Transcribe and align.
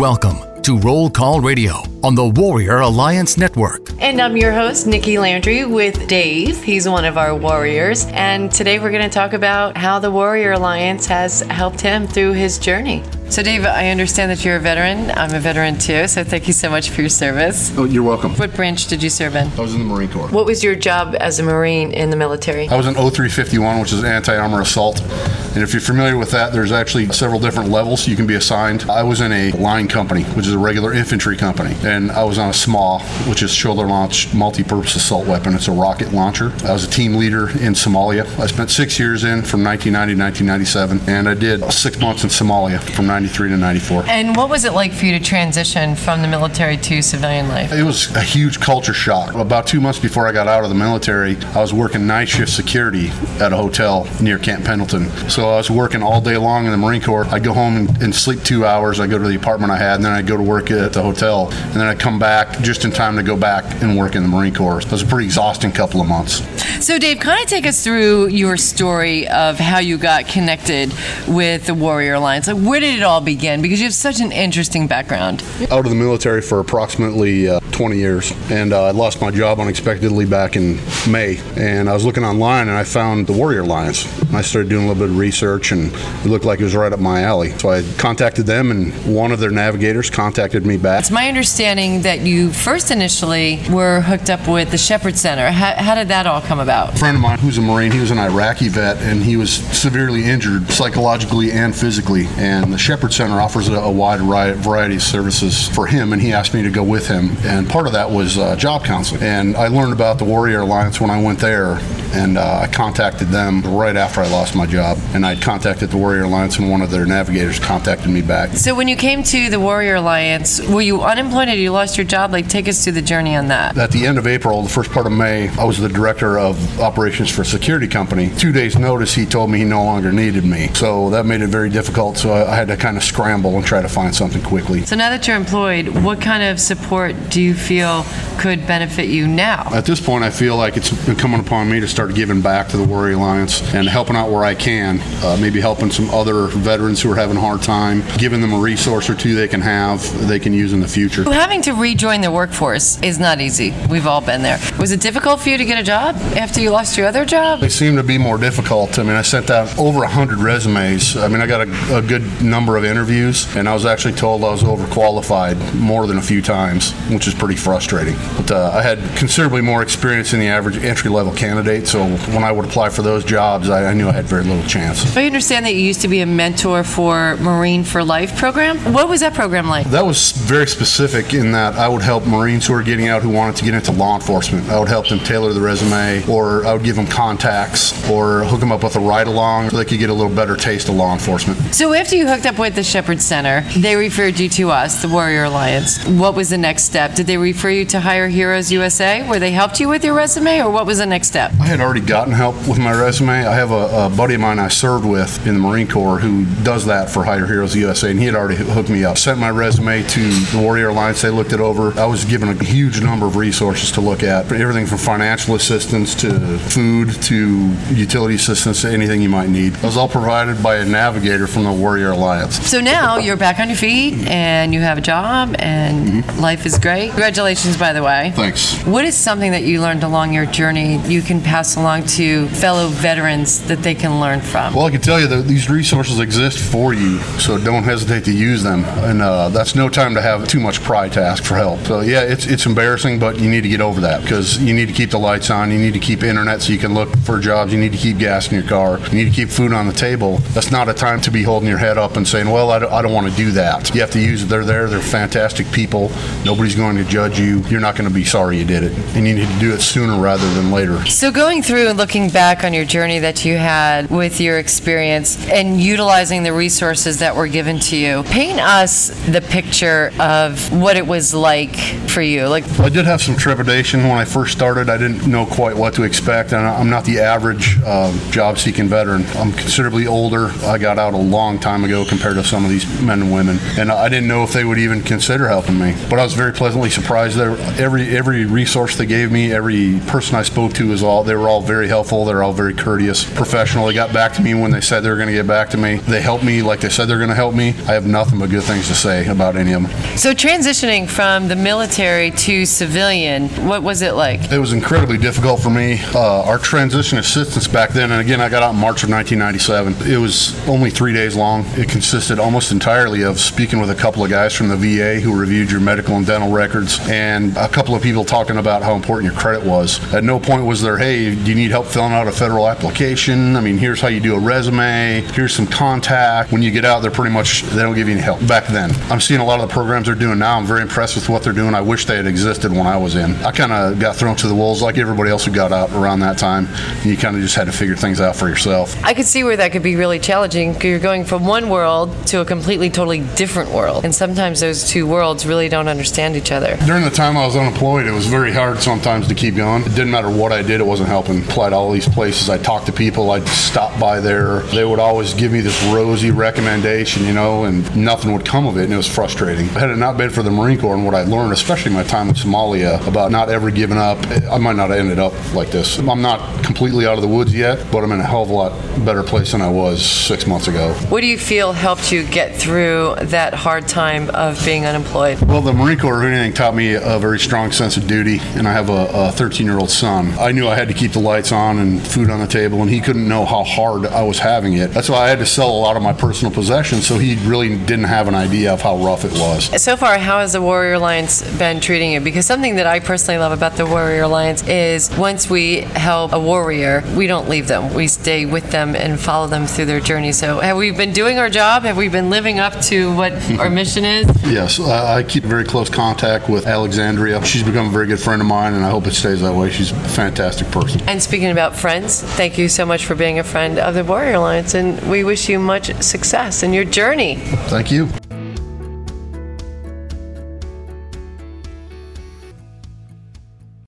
Welcome 0.00 0.60
to 0.60 0.76
Roll 0.76 1.08
Call 1.08 1.40
Radio 1.40 1.76
on 2.04 2.14
the 2.14 2.26
Warrior 2.26 2.80
Alliance 2.80 3.38
Network. 3.38 3.90
And 3.98 4.20
I'm 4.20 4.36
your 4.36 4.52
host, 4.52 4.86
Nikki 4.86 5.18
Landry, 5.18 5.64
with 5.64 6.06
Dave. 6.06 6.62
He's 6.62 6.86
one 6.86 7.06
of 7.06 7.16
our 7.16 7.34
warriors. 7.34 8.04
And 8.10 8.52
today 8.52 8.78
we're 8.78 8.90
going 8.90 9.08
to 9.08 9.08
talk 9.08 9.32
about 9.32 9.74
how 9.74 9.98
the 9.98 10.10
Warrior 10.10 10.52
Alliance 10.52 11.06
has 11.06 11.40
helped 11.40 11.80
him 11.80 12.06
through 12.06 12.32
his 12.32 12.58
journey. 12.58 13.02
So, 13.28 13.42
Dave, 13.42 13.66
I 13.66 13.90
understand 13.90 14.30
that 14.30 14.44
you're 14.44 14.56
a 14.56 14.60
veteran. 14.60 15.10
I'm 15.10 15.34
a 15.34 15.40
veteran 15.40 15.76
too, 15.78 16.06
so 16.06 16.22
thank 16.22 16.46
you 16.46 16.52
so 16.52 16.70
much 16.70 16.90
for 16.90 17.00
your 17.00 17.10
service. 17.10 17.72
Oh, 17.76 17.84
you're 17.84 18.04
welcome. 18.04 18.34
What 18.36 18.54
branch 18.54 18.86
did 18.86 19.02
you 19.02 19.10
serve 19.10 19.34
in? 19.34 19.48
I 19.48 19.60
was 19.60 19.74
in 19.74 19.80
the 19.80 19.84
Marine 19.84 20.10
Corps. 20.10 20.28
What 20.28 20.46
was 20.46 20.62
your 20.62 20.76
job 20.76 21.16
as 21.18 21.40
a 21.40 21.42
Marine 21.42 21.92
in 21.92 22.10
the 22.10 22.16
military? 22.16 22.68
I 22.68 22.76
was 22.76 22.86
in 22.86 22.94
0351, 22.94 23.80
which 23.80 23.92
is 23.92 24.04
anti-armor 24.04 24.60
assault. 24.60 25.02
And 25.02 25.62
if 25.62 25.72
you're 25.72 25.80
familiar 25.80 26.16
with 26.16 26.30
that, 26.30 26.52
there's 26.52 26.70
actually 26.70 27.06
several 27.08 27.40
different 27.40 27.70
levels 27.70 28.06
you 28.06 28.14
can 28.14 28.26
be 28.26 28.34
assigned. 28.36 28.88
I 28.88 29.02
was 29.02 29.20
in 29.20 29.32
a 29.32 29.50
line 29.52 29.88
company, 29.88 30.22
which 30.22 30.46
is 30.46 30.52
a 30.52 30.58
regular 30.58 30.92
infantry 30.94 31.36
company, 31.36 31.74
and 31.82 32.12
I 32.12 32.22
was 32.24 32.38
on 32.38 32.48
a 32.50 32.52
SMAW, 32.52 33.00
which 33.28 33.42
is 33.42 33.50
shoulder 33.50 33.86
launched 33.86 34.34
multi-purpose 34.34 34.94
assault 34.94 35.26
weapon. 35.26 35.54
It's 35.54 35.68
a 35.68 35.72
rocket 35.72 36.12
launcher. 36.12 36.52
I 36.64 36.72
was 36.72 36.84
a 36.84 36.90
team 36.90 37.14
leader 37.14 37.48
in 37.48 37.72
Somalia. 37.74 38.24
I 38.38 38.46
spent 38.46 38.70
six 38.70 38.98
years 38.98 39.24
in 39.24 39.42
from 39.42 39.64
1990 39.64 40.14
to 40.14 40.22
1997, 40.22 41.00
and 41.08 41.28
I 41.28 41.34
did 41.34 41.64
six 41.72 41.98
months 41.98 42.22
in 42.22 42.30
Somalia 42.30 42.78
from 42.94 43.06
93 43.16 43.48
to 43.48 43.56
94. 43.56 44.04
And 44.08 44.36
what 44.36 44.50
was 44.50 44.66
it 44.66 44.74
like 44.74 44.92
for 44.92 45.06
you 45.06 45.18
to 45.18 45.24
transition 45.24 45.96
from 45.96 46.20
the 46.20 46.28
military 46.28 46.76
to 46.76 47.00
civilian 47.00 47.48
life? 47.48 47.72
It 47.72 47.82
was 47.82 48.14
a 48.14 48.20
huge 48.20 48.60
culture 48.60 48.92
shock. 48.92 49.34
About 49.34 49.66
two 49.66 49.80
months 49.80 49.98
before 49.98 50.28
I 50.28 50.32
got 50.32 50.48
out 50.48 50.64
of 50.64 50.68
the 50.68 50.74
military, 50.74 51.34
I 51.54 51.62
was 51.62 51.72
working 51.72 52.06
night 52.06 52.28
shift 52.28 52.52
security 52.52 53.08
at 53.40 53.54
a 53.54 53.56
hotel 53.56 54.06
near 54.20 54.38
Camp 54.38 54.66
Pendleton. 54.66 55.08
So 55.30 55.48
I 55.48 55.56
was 55.56 55.70
working 55.70 56.02
all 56.02 56.20
day 56.20 56.36
long 56.36 56.66
in 56.66 56.72
the 56.72 56.76
Marine 56.76 57.00
Corps. 57.00 57.24
I'd 57.28 57.42
go 57.42 57.54
home 57.54 57.76
and, 57.78 58.02
and 58.02 58.14
sleep 58.14 58.42
two 58.42 58.66
hours. 58.66 59.00
I'd 59.00 59.08
go 59.08 59.16
to 59.16 59.26
the 59.26 59.34
apartment 59.34 59.72
I 59.72 59.78
had, 59.78 59.94
and 59.94 60.04
then 60.04 60.12
I'd 60.12 60.26
go 60.26 60.36
to 60.36 60.42
work 60.42 60.70
at 60.70 60.92
the 60.92 61.02
hotel. 61.02 61.48
And 61.50 61.76
then 61.76 61.86
I'd 61.86 61.98
come 61.98 62.18
back 62.18 62.60
just 62.60 62.84
in 62.84 62.90
time 62.90 63.16
to 63.16 63.22
go 63.22 63.34
back 63.34 63.64
and 63.82 63.96
work 63.96 64.14
in 64.14 64.24
the 64.24 64.28
Marine 64.28 64.52
Corps. 64.52 64.80
It 64.80 64.92
was 64.92 65.00
a 65.00 65.06
pretty 65.06 65.24
exhausting 65.24 65.72
couple 65.72 66.02
of 66.02 66.06
months. 66.06 66.42
So, 66.84 66.98
Dave, 66.98 67.20
kind 67.20 67.42
of 67.42 67.48
take 67.48 67.66
us 67.66 67.82
through 67.82 68.26
your 68.26 68.58
story 68.58 69.26
of 69.28 69.58
how 69.58 69.78
you 69.78 69.96
got 69.96 70.28
connected 70.28 70.92
with 71.26 71.64
the 71.64 71.72
Warrior 71.72 72.14
Alliance. 72.14 72.46
Like, 72.46 72.62
where 72.62 72.80
did 72.80 72.98
it 72.98 73.02
all 73.06 73.20
begin? 73.20 73.62
Because 73.62 73.80
you 73.80 73.86
have 73.86 73.94
such 73.94 74.20
an 74.20 74.32
interesting 74.32 74.86
background. 74.86 75.42
Out 75.70 75.84
of 75.84 75.90
the 75.90 75.94
military 75.94 76.42
for 76.42 76.60
approximately 76.60 77.48
uh, 77.48 77.60
20 77.72 77.96
years, 77.96 78.32
and 78.50 78.72
uh, 78.72 78.84
I 78.84 78.90
lost 78.90 79.22
my 79.22 79.30
job 79.30 79.60
unexpectedly 79.60 80.26
back 80.26 80.56
in 80.56 80.76
May. 81.10 81.38
And 81.56 81.88
I 81.88 81.94
was 81.94 82.04
looking 82.04 82.24
online, 82.24 82.68
and 82.68 82.76
I 82.76 82.84
found 82.84 83.26
the 83.26 83.32
Warrior 83.32 83.60
Alliance. 83.60 84.04
And 84.22 84.36
I 84.36 84.42
started 84.42 84.68
doing 84.68 84.84
a 84.84 84.88
little 84.88 85.02
bit 85.06 85.10
of 85.10 85.18
research, 85.18 85.72
and 85.72 85.92
it 85.92 86.26
looked 86.26 86.44
like 86.44 86.60
it 86.60 86.64
was 86.64 86.74
right 86.74 86.92
up 86.92 87.00
my 87.00 87.22
alley. 87.22 87.50
So 87.58 87.70
I 87.70 87.82
contacted 87.96 88.44
them, 88.46 88.70
and 88.70 88.92
one 89.14 89.32
of 89.32 89.38
their 89.38 89.50
navigators 89.50 90.10
contacted 90.10 90.66
me 90.66 90.76
back. 90.76 91.00
It's 91.00 91.10
my 91.10 91.28
understanding 91.28 92.02
that 92.02 92.20
you 92.20 92.52
first 92.52 92.90
initially 92.90 93.62
were 93.70 94.00
hooked 94.00 94.28
up 94.28 94.48
with 94.48 94.70
the 94.70 94.78
Shepherd 94.78 95.16
Center. 95.16 95.50
How, 95.50 95.74
how 95.74 95.94
did 95.94 96.08
that 96.08 96.26
all 96.26 96.40
come 96.40 96.58
about? 96.58 96.94
A 96.94 96.96
friend 96.98 97.16
of 97.16 97.22
mine 97.22 97.38
who's 97.38 97.58
a 97.58 97.62
Marine, 97.62 97.92
he 97.92 98.00
was 98.00 98.10
an 98.10 98.18
Iraqi 98.18 98.68
vet, 98.68 98.96
and 98.98 99.22
he 99.22 99.36
was 99.36 99.52
severely 99.52 100.24
injured 100.24 100.68
psychologically 100.70 101.52
and 101.52 101.74
physically. 101.74 102.26
And 102.36 102.72
the 102.72 102.78
Shepherd 102.78 102.95
Center 103.12 103.40
offers 103.40 103.68
a, 103.68 103.74
a 103.74 103.90
wide 103.90 104.20
variety 104.20 104.96
of 104.96 105.02
services 105.02 105.68
for 105.68 105.86
him, 105.86 106.12
and 106.12 106.20
he 106.20 106.32
asked 106.32 106.54
me 106.54 106.62
to 106.62 106.70
go 106.70 106.82
with 106.82 107.06
him. 107.08 107.36
And 107.44 107.68
part 107.68 107.86
of 107.86 107.92
that 107.92 108.10
was 108.10 108.38
uh, 108.38 108.56
job 108.56 108.84
counseling. 108.84 109.22
And 109.22 109.56
I 109.56 109.68
learned 109.68 109.92
about 109.92 110.18
the 110.18 110.24
Warrior 110.24 110.60
Alliance 110.60 111.00
when 111.00 111.10
I 111.10 111.20
went 111.20 111.38
there, 111.38 111.78
and 112.16 112.38
uh, 112.38 112.60
I 112.62 112.66
contacted 112.66 113.28
them 113.28 113.62
right 113.62 113.96
after 113.96 114.20
I 114.20 114.28
lost 114.28 114.56
my 114.56 114.66
job. 114.66 114.98
And 115.14 115.24
I 115.24 115.36
contacted 115.36 115.90
the 115.90 115.98
Warrior 115.98 116.24
Alliance, 116.24 116.58
and 116.58 116.70
one 116.70 116.82
of 116.82 116.90
their 116.90 117.04
navigators 117.04 117.60
contacted 117.60 118.10
me 118.10 118.22
back. 118.22 118.50
So 118.56 118.74
when 118.74 118.88
you 118.88 118.96
came 118.96 119.22
to 119.24 119.50
the 119.50 119.60
Warrior 119.60 119.96
Alliance, 119.96 120.66
were 120.66 120.80
you 120.80 121.02
unemployed 121.02 121.48
or 121.48 121.54
you 121.54 121.72
lost 121.72 121.98
your 121.98 122.06
job? 122.06 122.32
Like, 122.32 122.48
take 122.48 122.68
us 122.68 122.82
through 122.82 122.94
the 122.94 123.02
journey 123.02 123.36
on 123.36 123.48
that. 123.48 123.76
At 123.76 123.90
the 123.90 124.06
end 124.06 124.18
of 124.18 124.26
April, 124.26 124.62
the 124.62 124.68
first 124.68 124.90
part 124.90 125.06
of 125.06 125.12
May, 125.12 125.48
I 125.50 125.64
was 125.64 125.78
the 125.78 125.88
director 125.88 126.38
of 126.38 126.80
operations 126.80 127.30
for 127.30 127.42
a 127.42 127.44
security 127.44 127.86
company. 127.86 128.30
Two 128.36 128.52
days' 128.52 128.78
notice, 128.78 129.14
he 129.14 129.26
told 129.26 129.50
me 129.50 129.58
he 129.58 129.64
no 129.64 129.84
longer 129.84 130.10
needed 130.10 130.44
me. 130.44 130.68
So 130.74 131.10
that 131.10 131.26
made 131.26 131.42
it 131.42 131.48
very 131.48 131.68
difficult. 131.68 132.16
So 132.16 132.32
I, 132.32 132.52
I 132.52 132.56
had 132.56 132.68
to 132.68 132.76
kind 132.76 132.96
of 132.96 133.04
scramble 133.04 133.56
and 133.56 133.64
try 133.64 133.82
to 133.82 133.88
find 133.88 134.14
something 134.14 134.42
quickly. 134.42 134.86
So 134.86 134.96
now 134.96 135.10
that 135.10 135.26
you're 135.26 135.36
employed, 135.36 135.88
what 135.88 136.20
kind 136.20 136.42
of 136.42 136.60
support 136.60 137.14
do 137.28 137.42
you 137.42 137.54
feel 137.54 138.04
could 138.38 138.66
benefit 138.66 139.08
you 139.08 139.26
now? 139.26 139.68
At 139.72 139.84
this 139.84 140.00
point, 140.00 140.24
I 140.24 140.30
feel 140.30 140.56
like 140.56 140.76
it's 140.76 140.90
incumbent 141.08 141.46
upon 141.46 141.70
me 141.70 141.80
to 141.80 141.88
start 141.88 142.05
giving 142.14 142.40
back 142.40 142.68
to 142.68 142.76
the 142.76 142.84
Warrior 142.84 143.16
Alliance 143.16 143.62
and 143.74 143.88
helping 143.88 144.16
out 144.16 144.30
where 144.30 144.44
I 144.44 144.54
can. 144.54 145.00
Uh, 145.24 145.36
maybe 145.40 145.60
helping 145.60 145.90
some 145.90 146.10
other 146.10 146.46
veterans 146.48 147.02
who 147.02 147.10
are 147.12 147.16
having 147.16 147.36
a 147.36 147.40
hard 147.40 147.62
time, 147.62 148.02
giving 148.18 148.40
them 148.40 148.52
a 148.52 148.58
resource 148.58 149.08
or 149.08 149.14
two 149.14 149.34
they 149.34 149.48
can 149.48 149.60
have 149.60 149.96
they 150.28 150.38
can 150.38 150.52
use 150.52 150.72
in 150.72 150.80
the 150.80 150.88
future. 150.88 151.24
Having 151.24 151.62
to 151.62 151.72
rejoin 151.72 152.20
the 152.20 152.30
workforce 152.30 153.00
is 153.02 153.18
not 153.18 153.40
easy. 153.40 153.74
We've 153.88 154.06
all 154.06 154.20
been 154.20 154.42
there. 154.42 154.58
Was 154.78 154.92
it 154.92 155.00
difficult 155.00 155.40
for 155.40 155.48
you 155.48 155.58
to 155.58 155.64
get 155.64 155.78
a 155.78 155.82
job 155.82 156.16
after 156.36 156.60
you 156.60 156.70
lost 156.70 156.96
your 156.96 157.06
other 157.06 157.24
job? 157.24 157.62
It 157.62 157.70
seemed 157.70 157.96
to 157.98 158.02
be 158.02 158.18
more 158.18 158.38
difficult. 158.38 158.98
I 158.98 159.02
mean, 159.02 159.16
I 159.16 159.22
sent 159.22 159.50
out 159.50 159.78
over 159.78 160.00
100 160.00 160.38
resumes. 160.38 161.16
I 161.16 161.28
mean, 161.28 161.40
I 161.40 161.46
got 161.46 161.66
a, 161.66 161.96
a 161.96 162.02
good 162.02 162.42
number 162.42 162.76
of 162.76 162.84
interviews, 162.84 163.54
and 163.56 163.68
I 163.68 163.74
was 163.74 163.86
actually 163.86 164.14
told 164.14 164.44
I 164.44 164.50
was 164.50 164.62
overqualified 164.62 165.74
more 165.74 166.06
than 166.06 166.18
a 166.18 166.22
few 166.22 166.42
times, 166.42 166.92
which 167.10 167.26
is 167.28 167.34
pretty 167.34 167.56
frustrating. 167.56 168.14
But 168.36 168.50
uh, 168.50 168.70
I 168.74 168.82
had 168.82 168.98
considerably 169.16 169.60
more 169.60 169.82
experience 169.82 170.30
than 170.30 170.40
the 170.40 170.48
average 170.48 170.78
entry 170.78 171.10
level 171.10 171.32
candidate, 171.32 171.85
so 171.86 172.04
when 172.34 172.44
I 172.44 172.52
would 172.52 172.64
apply 172.64 172.88
for 172.90 173.02
those 173.02 173.24
jobs, 173.24 173.68
I, 173.68 173.90
I 173.90 173.94
knew 173.94 174.08
I 174.08 174.12
had 174.12 174.24
very 174.24 174.44
little 174.44 174.66
chance. 174.68 175.16
I 175.16 175.24
understand 175.26 175.64
that 175.66 175.74
you 175.74 175.80
used 175.80 176.00
to 176.02 176.08
be 176.08 176.20
a 176.20 176.26
mentor 176.26 176.84
for 176.84 177.36
Marine 177.36 177.84
for 177.84 178.04
Life 178.04 178.36
program. 178.36 178.78
What 178.92 179.08
was 179.08 179.20
that 179.20 179.34
program 179.34 179.68
like? 179.68 179.86
That 179.88 180.04
was 180.04 180.32
very 180.32 180.66
specific 180.66 181.34
in 181.34 181.52
that 181.52 181.74
I 181.74 181.88
would 181.88 182.02
help 182.02 182.26
Marines 182.26 182.66
who 182.66 182.74
are 182.74 182.82
getting 182.82 183.08
out 183.08 183.22
who 183.22 183.30
wanted 183.30 183.56
to 183.56 183.64
get 183.64 183.74
into 183.74 183.92
law 183.92 184.14
enforcement. 184.14 184.68
I 184.68 184.78
would 184.78 184.88
help 184.88 185.08
them 185.08 185.18
tailor 185.20 185.52
the 185.52 185.60
resume, 185.60 186.26
or 186.28 186.64
I 186.66 186.72
would 186.72 186.84
give 186.84 186.96
them 186.96 187.06
contacts, 187.06 187.92
or 188.10 188.44
hook 188.44 188.60
them 188.60 188.72
up 188.72 188.82
with 188.82 188.96
a 188.96 189.00
ride 189.00 189.26
along 189.26 189.70
so 189.70 189.76
they 189.76 189.84
could 189.84 189.98
get 189.98 190.10
a 190.10 190.14
little 190.14 190.34
better 190.34 190.56
taste 190.56 190.88
of 190.88 190.96
law 190.96 191.12
enforcement. 191.12 191.58
So 191.74 191.92
after 191.94 192.16
you 192.16 192.26
hooked 192.26 192.46
up 192.46 192.58
with 192.58 192.74
the 192.74 192.82
Shepherd 192.82 193.20
Center, 193.20 193.62
they 193.76 193.96
referred 193.96 194.38
you 194.38 194.48
to 194.50 194.70
us, 194.70 195.02
the 195.02 195.08
Warrior 195.08 195.44
Alliance. 195.44 196.04
What 196.06 196.34
was 196.34 196.50
the 196.50 196.58
next 196.58 196.84
step? 196.84 197.14
Did 197.14 197.26
they 197.26 197.36
refer 197.36 197.70
you 197.70 197.84
to 197.86 198.00
Hire 198.00 198.28
Heroes 198.28 198.72
USA, 198.72 199.26
where 199.28 199.38
they 199.38 199.50
helped 199.52 199.80
you 199.80 199.88
with 199.88 200.04
your 200.04 200.14
resume, 200.14 200.60
or 200.60 200.70
what 200.70 200.86
was 200.86 200.98
the 200.98 201.06
next 201.06 201.28
step? 201.28 201.52
I 201.60 201.66
had 201.66 201.75
already 201.80 202.00
gotten 202.00 202.32
help 202.32 202.56
with 202.68 202.78
my 202.78 202.92
resume. 202.92 203.46
I 203.46 203.54
have 203.54 203.70
a, 203.70 204.06
a 204.06 204.10
buddy 204.10 204.34
of 204.34 204.40
mine 204.40 204.58
I 204.58 204.68
served 204.68 205.04
with 205.04 205.46
in 205.46 205.54
the 205.54 205.60
Marine 205.60 205.88
Corps 205.88 206.18
who 206.18 206.44
does 206.62 206.86
that 206.86 207.10
for 207.10 207.24
Hire 207.24 207.46
Heroes 207.46 207.74
USA, 207.76 208.10
and 208.10 208.18
he 208.18 208.26
had 208.26 208.34
already 208.34 208.56
hooked 208.56 208.88
me 208.88 209.04
up. 209.04 209.18
Sent 209.18 209.38
my 209.38 209.50
resume 209.50 210.02
to 210.02 210.20
the 210.20 210.58
Warrior 210.60 210.88
Alliance. 210.88 211.22
They 211.22 211.30
looked 211.30 211.52
it 211.52 211.60
over. 211.60 211.98
I 211.98 212.06
was 212.06 212.24
given 212.24 212.48
a 212.48 212.64
huge 212.64 213.00
number 213.00 213.26
of 213.26 213.36
resources 213.36 213.90
to 213.92 214.00
look 214.00 214.22
at, 214.22 214.50
everything 214.52 214.86
from 214.86 214.98
financial 214.98 215.54
assistance 215.54 216.14
to 216.16 216.58
food 216.58 217.10
to 217.22 217.74
utility 217.92 218.34
assistance 218.34 218.82
to 218.82 218.90
anything 218.90 219.22
you 219.22 219.28
might 219.28 219.48
need. 219.48 219.74
It 219.74 219.82
was 219.82 219.96
all 219.96 220.08
provided 220.08 220.62
by 220.62 220.76
a 220.76 220.84
navigator 220.84 221.46
from 221.46 221.64
the 221.64 221.72
Warrior 221.72 222.10
Alliance. 222.10 222.56
So 222.68 222.80
now 222.80 223.18
you're 223.18 223.36
back 223.36 223.58
on 223.58 223.68
your 223.68 223.76
feet 223.76 224.14
and 224.28 224.72
you 224.72 224.80
have 224.80 224.98
a 224.98 225.02
job 225.02 225.54
and 225.58 226.08
mm-hmm. 226.24 226.40
life 226.40 226.66
is 226.66 226.78
great. 226.78 227.08
Congratulations, 227.08 227.76
by 227.76 227.92
the 227.92 228.02
way. 228.02 228.32
Thanks. 228.34 228.82
What 228.84 229.04
is 229.04 229.16
something 229.16 229.52
that 229.52 229.62
you 229.62 229.80
learned 229.80 230.02
along 230.02 230.32
your 230.32 230.46
journey 230.46 230.96
you 231.06 231.22
can 231.22 231.40
pass 231.40 231.65
along 231.74 232.04
to 232.06 232.46
fellow 232.48 232.88
veterans 232.88 233.66
that 233.66 233.82
they 233.82 233.94
can 233.94 234.20
learn 234.20 234.40
from? 234.40 234.74
Well, 234.74 234.86
I 234.86 234.90
can 234.90 235.00
tell 235.00 235.20
you 235.20 235.26
that 235.26 235.46
these 235.46 235.68
resources 235.68 236.20
exist 236.20 236.58
for 236.58 236.94
you, 236.94 237.18
so 237.40 237.58
don't 237.58 237.82
hesitate 237.82 238.24
to 238.26 238.32
use 238.32 238.62
them. 238.62 238.84
And 238.84 239.20
uh, 239.20 239.48
that's 239.48 239.74
no 239.74 239.88
time 239.88 240.14
to 240.14 240.22
have 240.22 240.46
too 240.46 240.60
much 240.60 240.80
pride 240.82 241.12
to 241.14 241.22
ask 241.22 241.42
for 241.42 241.56
help. 241.56 241.80
So 241.80 242.00
yeah, 242.00 242.20
it's 242.20 242.46
it's 242.46 242.66
embarrassing, 242.66 243.18
but 243.18 243.40
you 243.40 243.50
need 243.50 243.62
to 243.62 243.68
get 243.68 243.80
over 243.80 244.00
that 244.02 244.22
because 244.22 244.58
you 244.62 244.74
need 244.74 244.86
to 244.86 244.94
keep 244.94 245.10
the 245.10 245.18
lights 245.18 245.50
on. 245.50 245.70
You 245.72 245.78
need 245.78 245.94
to 245.94 245.98
keep 245.98 246.22
internet 246.22 246.62
so 246.62 246.72
you 246.72 246.78
can 246.78 246.94
look 246.94 247.16
for 247.18 247.40
jobs. 247.40 247.72
You 247.72 247.80
need 247.80 247.92
to 247.92 247.98
keep 247.98 248.18
gas 248.18 248.48
in 248.48 248.54
your 248.54 248.68
car. 248.68 248.98
You 248.98 249.14
need 249.14 249.24
to 249.24 249.30
keep 249.30 249.48
food 249.48 249.72
on 249.72 249.86
the 249.86 249.92
table. 249.92 250.38
That's 250.54 250.70
not 250.70 250.88
a 250.88 250.94
time 250.94 251.20
to 251.22 251.30
be 251.30 251.42
holding 251.42 251.68
your 251.68 251.78
head 251.78 251.98
up 251.98 252.16
and 252.16 252.28
saying, 252.28 252.50
"Well, 252.50 252.70
I 252.70 252.78
don't, 252.78 252.92
I 252.92 253.02
don't 253.02 253.12
want 253.12 253.30
to 253.30 253.36
do 253.36 253.50
that." 253.52 253.94
You 253.94 254.02
have 254.02 254.10
to 254.12 254.20
use 254.20 254.42
it. 254.42 254.46
They're 254.46 254.64
there. 254.64 254.88
They're 254.88 255.00
fantastic 255.00 255.70
people. 255.72 256.10
Nobody's 256.44 256.74
going 256.74 256.96
to 256.96 257.04
judge 257.04 257.38
you. 257.38 257.60
You're 257.68 257.80
not 257.80 257.96
going 257.96 258.08
to 258.08 258.14
be 258.14 258.24
sorry 258.24 258.58
you 258.58 258.64
did 258.64 258.84
it, 258.84 258.92
and 259.16 259.26
you 259.26 259.34
need 259.34 259.48
to 259.48 259.58
do 259.58 259.72
it 259.72 259.80
sooner 259.80 260.20
rather 260.20 260.48
than 260.54 260.70
later. 260.70 261.04
So 261.06 261.30
going 261.30 261.55
through 261.62 261.88
and 261.88 261.98
looking 261.98 262.30
back 262.30 262.64
on 262.64 262.72
your 262.72 262.84
journey 262.84 263.18
that 263.18 263.44
you 263.44 263.56
had 263.56 264.10
with 264.10 264.40
your 264.40 264.58
experience 264.58 265.48
and 265.48 265.80
utilizing 265.80 266.42
the 266.42 266.52
resources 266.52 267.18
that 267.18 267.34
were 267.34 267.48
given 267.48 267.78
to 267.78 267.96
you, 267.96 268.22
paint 268.24 268.60
us 268.60 269.08
the 269.26 269.40
picture 269.40 270.12
of 270.18 270.72
what 270.72 270.96
it 270.96 271.06
was 271.06 271.34
like 271.34 271.76
for 272.08 272.22
you. 272.22 272.46
Like 272.46 272.64
I 272.80 272.88
did 272.88 273.04
have 273.04 273.20
some 273.20 273.36
trepidation 273.36 274.02
when 274.04 274.18
I 274.18 274.24
first 274.24 274.52
started. 274.52 274.88
I 274.88 274.96
didn't 274.96 275.26
know 275.26 275.46
quite 275.46 275.76
what 275.76 275.94
to 275.94 276.02
expect, 276.02 276.52
and 276.52 276.66
I'm 276.66 276.90
not 276.90 277.04
the 277.04 277.20
average 277.20 277.82
um, 277.82 278.18
job-seeking 278.30 278.88
veteran. 278.88 279.24
I'm 279.36 279.52
considerably 279.52 280.06
older. 280.06 280.50
I 280.64 280.78
got 280.78 280.98
out 280.98 281.14
a 281.14 281.18
long 281.18 281.58
time 281.58 281.84
ago 281.84 282.04
compared 282.04 282.36
to 282.36 282.44
some 282.44 282.64
of 282.64 282.70
these 282.70 282.86
men 283.02 283.22
and 283.22 283.32
women, 283.32 283.58
and 283.78 283.90
I 283.90 284.08
didn't 284.08 284.28
know 284.28 284.42
if 284.42 284.52
they 284.52 284.64
would 284.64 284.78
even 284.78 285.02
consider 285.02 285.48
helping 285.48 285.78
me. 285.78 285.94
But 286.08 286.18
I 286.18 286.24
was 286.24 286.34
very 286.34 286.52
pleasantly 286.52 286.90
surprised. 286.90 287.36
There, 287.36 287.56
every 287.80 288.16
every 288.16 288.44
resource 288.44 288.96
they 288.96 289.06
gave 289.06 289.30
me, 289.32 289.52
every 289.52 290.00
person 290.06 290.36
I 290.36 290.42
spoke 290.42 290.72
to 290.74 290.88
was 290.88 291.02
all 291.02 291.24
they 291.24 291.34
were 291.34 291.45
were 291.46 291.50
all 291.50 291.60
very 291.60 291.86
helpful. 291.86 292.24
They're 292.24 292.42
all 292.42 292.52
very 292.52 292.74
courteous, 292.74 293.22
professional. 293.22 293.86
They 293.86 293.94
got 293.94 294.12
back 294.12 294.32
to 294.32 294.42
me 294.42 294.54
when 294.54 294.72
they 294.72 294.80
said 294.80 295.00
they 295.00 295.10
were 295.10 295.16
going 295.16 295.28
to 295.28 295.32
get 295.32 295.46
back 295.46 295.70
to 295.70 295.76
me. 295.76 295.98
They 295.98 296.20
helped 296.20 296.42
me 296.42 296.60
like 296.60 296.80
they 296.80 296.88
said 296.88 297.06
they're 297.06 297.18
going 297.18 297.30
to 297.30 297.36
help 297.36 297.54
me. 297.54 297.68
I 297.68 297.92
have 297.92 298.04
nothing 298.04 298.40
but 298.40 298.50
good 298.50 298.64
things 298.64 298.88
to 298.88 298.96
say 298.96 299.28
about 299.28 299.54
any 299.54 299.72
of 299.72 299.82
them. 299.82 300.16
So, 300.18 300.32
transitioning 300.32 301.08
from 301.08 301.46
the 301.46 301.54
military 301.54 302.32
to 302.32 302.66
civilian, 302.66 303.48
what 303.64 303.84
was 303.84 304.02
it 304.02 304.14
like? 304.14 304.50
It 304.50 304.58
was 304.58 304.72
incredibly 304.72 305.18
difficult 305.18 305.60
for 305.60 305.70
me. 305.70 306.00
Uh, 306.14 306.42
our 306.42 306.58
transition 306.58 307.18
assistance 307.18 307.68
back 307.68 307.90
then, 307.90 308.10
and 308.10 308.20
again, 308.20 308.40
I 308.40 308.48
got 308.48 308.64
out 308.64 308.74
in 308.74 308.80
March 308.80 309.04
of 309.04 309.10
1997. 309.10 310.10
It 310.12 310.18
was 310.18 310.58
only 310.68 310.90
three 310.90 311.12
days 311.12 311.36
long. 311.36 311.64
It 311.76 311.88
consisted 311.88 312.40
almost 312.40 312.72
entirely 312.72 313.22
of 313.22 313.38
speaking 313.38 313.78
with 313.78 313.90
a 313.90 313.94
couple 313.94 314.24
of 314.24 314.30
guys 314.30 314.52
from 314.52 314.66
the 314.66 314.76
VA 314.76 315.20
who 315.20 315.38
reviewed 315.38 315.70
your 315.70 315.80
medical 315.80 316.16
and 316.16 316.26
dental 316.26 316.50
records, 316.50 316.98
and 317.08 317.56
a 317.56 317.68
couple 317.68 317.94
of 317.94 318.02
people 318.02 318.24
talking 318.24 318.56
about 318.56 318.82
how 318.82 318.96
important 318.96 319.32
your 319.32 319.40
credit 319.40 319.64
was. 319.64 320.02
At 320.12 320.24
no 320.24 320.40
point 320.40 320.64
was 320.64 320.82
there, 320.82 320.98
hey, 320.98 321.35
do 321.44 321.50
you 321.50 321.54
need 321.54 321.70
help 321.70 321.86
filling 321.86 322.12
out 322.12 322.26
a 322.26 322.32
federal 322.32 322.68
application? 322.68 323.56
I 323.56 323.60
mean, 323.60 323.78
here's 323.78 324.00
how 324.00 324.08
you 324.08 324.20
do 324.20 324.34
a 324.34 324.38
resume. 324.38 325.20
Here's 325.32 325.54
some 325.54 325.66
contact. 325.66 326.52
When 326.52 326.62
you 326.62 326.70
get 326.70 326.84
out, 326.84 327.02
they're 327.02 327.10
pretty 327.10 327.32
much 327.32 327.62
they 327.62 327.82
don't 327.82 327.94
give 327.94 328.08
you 328.08 328.14
any 328.14 328.22
help. 328.22 328.46
Back 328.46 328.66
then, 328.66 328.90
I'm 329.10 329.20
seeing 329.20 329.40
a 329.40 329.44
lot 329.44 329.60
of 329.60 329.68
the 329.68 329.72
programs 329.72 330.06
they're 330.06 330.14
doing 330.14 330.38
now. 330.38 330.58
I'm 330.58 330.66
very 330.66 330.82
impressed 330.82 331.14
with 331.14 331.28
what 331.28 331.42
they're 331.42 331.52
doing. 331.52 331.74
I 331.74 331.80
wish 331.80 332.06
they 332.06 332.16
had 332.16 332.26
existed 332.26 332.72
when 332.72 332.86
I 332.86 332.96
was 332.96 333.16
in. 333.16 333.34
I 333.44 333.52
kind 333.52 333.72
of 333.72 333.98
got 333.98 334.16
thrown 334.16 334.36
to 334.36 334.48
the 334.48 334.54
wolves 334.54 334.82
like 334.82 334.98
everybody 334.98 335.30
else 335.30 335.44
who 335.44 335.52
got 335.52 335.72
out 335.72 335.90
around 335.92 336.20
that 336.20 336.38
time. 336.38 336.66
And 336.66 337.06
you 337.06 337.16
kind 337.16 337.36
of 337.36 337.42
just 337.42 337.54
had 337.54 337.66
to 337.66 337.72
figure 337.72 337.96
things 337.96 338.20
out 338.20 338.36
for 338.36 338.48
yourself. 338.48 338.96
I 339.04 339.14
could 339.14 339.26
see 339.26 339.44
where 339.44 339.56
that 339.56 339.72
could 339.72 339.82
be 339.82 339.96
really 339.96 340.18
challenging. 340.18 340.80
You're 340.80 340.98
going 340.98 341.24
from 341.24 341.44
one 341.44 341.68
world 341.68 342.14
to 342.28 342.40
a 342.40 342.44
completely, 342.44 342.90
totally 342.90 343.20
different 343.36 343.70
world. 343.70 344.04
And 344.04 344.14
sometimes 344.14 344.60
those 344.60 344.88
two 344.88 345.06
worlds 345.06 345.46
really 345.46 345.68
don't 345.68 345.88
understand 345.88 346.36
each 346.36 346.52
other. 346.52 346.76
During 346.86 347.04
the 347.04 347.10
time 347.10 347.36
I 347.36 347.44
was 347.44 347.56
unemployed, 347.56 348.06
it 348.06 348.12
was 348.12 348.26
very 348.26 348.52
hard 348.52 348.80
sometimes 348.80 349.28
to 349.28 349.34
keep 349.34 349.56
going. 349.56 349.82
It 349.82 349.90
didn't 349.90 350.10
matter 350.10 350.30
what 350.30 350.52
I 350.52 350.62
did, 350.62 350.80
it 350.80 350.86
wasn't 350.86 351.08
helping. 351.08 351.25
And 351.28 351.42
applied 351.42 351.72
all 351.72 351.90
these 351.90 352.08
places. 352.08 352.48
I 352.48 352.58
talked 352.58 352.86
to 352.86 352.92
people, 352.92 353.30
I'd 353.32 353.46
stop 353.48 353.98
by 353.98 354.20
there. 354.20 354.60
They 354.60 354.84
would 354.84 355.00
always 355.00 355.34
give 355.34 355.50
me 355.50 355.60
this 355.60 355.82
rosy 355.84 356.30
recommendation, 356.30 357.24
you 357.24 357.32
know, 357.32 357.64
and 357.64 357.96
nothing 357.96 358.32
would 358.32 358.44
come 358.44 358.66
of 358.66 358.76
it, 358.76 358.84
and 358.84 358.92
it 358.92 358.96
was 358.96 359.12
frustrating. 359.12 359.66
Had 359.66 359.90
it 359.90 359.96
not 359.96 360.16
been 360.16 360.30
for 360.30 360.42
the 360.42 360.50
Marine 360.50 360.78
Corps 360.78 360.94
and 360.94 361.04
what 361.04 361.14
I 361.14 361.22
learned, 361.22 361.52
especially 361.52 361.92
my 361.92 362.04
time 362.04 362.28
in 362.28 362.34
Somalia, 362.34 363.04
about 363.08 363.32
not 363.32 363.48
ever 363.48 363.70
giving 363.70 363.98
up, 363.98 364.18
I 364.50 364.58
might 364.58 364.76
not 364.76 364.90
have 364.90 364.98
ended 364.98 365.18
up 365.18 365.32
like 365.54 365.70
this. 365.70 365.98
I'm 365.98 366.22
not 366.22 366.64
completely 366.64 367.06
out 367.06 367.14
of 367.14 367.22
the 367.22 367.28
woods 367.28 367.54
yet, 367.54 367.84
but 367.90 368.04
I'm 368.04 368.12
in 368.12 368.20
a 368.20 368.24
hell 368.26 368.42
of 368.42 368.50
a 368.50 368.52
lot 368.52 369.04
better 369.04 369.22
place 369.22 369.52
than 369.52 369.60
I 369.60 369.68
was 369.70 370.04
six 370.04 370.46
months 370.46 370.68
ago. 370.68 370.92
What 371.08 371.22
do 371.22 371.26
you 371.26 371.38
feel 371.38 371.72
helped 371.72 372.12
you 372.12 372.24
get 372.24 372.54
through 372.56 373.16
that 373.22 373.54
hard 373.54 373.88
time 373.88 374.30
of 374.30 374.62
being 374.64 374.86
unemployed? 374.86 375.40
Well, 375.42 375.60
the 375.62 375.72
Marine 375.72 375.98
Corps, 375.98 376.22
if 376.22 376.26
anything, 376.32 376.52
taught 376.52 376.74
me 376.74 376.94
a 376.94 377.18
very 377.18 377.38
strong 377.38 377.72
sense 377.72 377.96
of 377.96 378.06
duty, 378.06 378.38
and 378.54 378.68
I 378.68 378.72
have 378.72 378.90
a 378.90 379.32
13 379.32 379.66
year 379.66 379.78
old 379.78 379.90
son. 379.90 380.34
I 380.38 380.52
knew 380.52 380.68
I 380.68 380.76
had 380.76 380.88
to 380.88 380.94
keep 380.94 381.15
the 381.16 381.22
lights 381.22 381.50
on 381.50 381.78
and 381.78 382.06
food 382.06 382.30
on 382.30 382.40
the 382.40 382.46
table, 382.46 382.82
and 382.82 382.90
he 382.90 383.00
couldn't 383.00 383.26
know 383.26 383.44
how 383.44 383.64
hard 383.64 384.06
I 384.06 384.22
was 384.22 384.38
having 384.38 384.74
it. 384.74 384.88
That's 384.88 385.08
why 385.08 385.24
I 385.24 385.28
had 385.28 385.38
to 385.38 385.46
sell 385.46 385.70
a 385.70 385.80
lot 385.80 385.96
of 385.96 386.02
my 386.02 386.12
personal 386.12 386.52
possessions, 386.52 387.06
so 387.06 387.16
he 387.16 387.36
really 387.48 387.76
didn't 387.76 388.04
have 388.04 388.28
an 388.28 388.34
idea 388.34 388.72
of 388.72 388.82
how 388.82 388.98
rough 388.98 389.24
it 389.24 389.32
was. 389.32 389.82
So 389.82 389.96
far, 389.96 390.18
how 390.18 390.40
has 390.40 390.52
the 390.52 390.60
Warrior 390.60 390.94
Alliance 390.94 391.42
been 391.58 391.80
treating 391.80 392.12
you? 392.12 392.20
Because 392.20 392.44
something 392.44 392.76
that 392.76 392.86
I 392.86 393.00
personally 393.00 393.38
love 393.38 393.52
about 393.52 393.76
the 393.76 393.86
Warrior 393.86 394.22
Alliance 394.22 394.62
is 394.68 395.10
once 395.16 395.48
we 395.48 395.80
help 395.80 396.32
a 396.32 396.38
warrior, 396.40 397.02
we 397.16 397.26
don't 397.26 397.48
leave 397.48 397.66
them. 397.66 397.94
We 397.94 398.08
stay 398.08 398.44
with 398.44 398.70
them 398.70 398.94
and 398.94 399.18
follow 399.18 399.46
them 399.46 399.66
through 399.66 399.86
their 399.86 400.00
journey. 400.00 400.32
So, 400.32 400.60
have 400.60 400.76
we 400.76 400.90
been 400.90 401.12
doing 401.12 401.38
our 401.38 401.48
job? 401.48 401.84
Have 401.84 401.96
we 401.96 402.08
been 402.08 402.28
living 402.28 402.58
up 402.58 402.78
to 402.82 403.14
what 403.16 403.32
our 403.58 403.70
mission 403.70 404.04
is? 404.04 404.26
Yes, 404.44 404.78
I 404.78 405.16
I 405.16 405.22
keep 405.22 405.44
very 405.44 405.64
close 405.64 405.88
contact 405.88 406.50
with 406.50 406.66
Alexandria. 406.66 407.42
She's 407.44 407.62
become 407.62 407.86
a 407.86 407.90
very 407.90 408.06
good 408.06 408.20
friend 408.20 408.42
of 408.42 408.48
mine, 408.48 408.74
and 408.74 408.84
I 408.84 408.90
hope 408.90 409.06
it 409.06 409.14
stays 409.14 409.40
that 409.40 409.54
way. 409.54 409.70
She's 409.70 409.92
a 409.92 410.08
fantastic 410.10 410.70
person. 410.70 410.95
And 411.02 411.22
speaking 411.22 411.50
about 411.50 411.76
friends, 411.76 412.22
thank 412.22 412.58
you 412.58 412.68
so 412.68 412.84
much 412.84 413.06
for 413.06 413.14
being 413.14 413.38
a 413.38 413.44
friend 413.44 413.78
of 413.78 413.94
the 413.94 414.04
Warrior 414.04 414.34
Alliance, 414.34 414.74
and 414.74 415.00
we 415.10 415.24
wish 415.24 415.48
you 415.48 415.58
much 415.58 415.92
success 416.02 416.62
in 416.62 416.72
your 416.72 416.84
journey. 416.84 417.36
Thank 417.68 417.90
you. 417.90 418.08